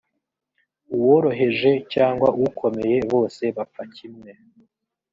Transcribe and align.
uworoheje 0.95 1.71
cyangwa 1.93 2.27
ukomeye 2.47 2.97
bose 3.11 3.43
bapfa 3.55 3.83
kimwe 3.95 4.31